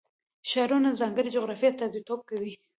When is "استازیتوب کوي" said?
1.71-2.53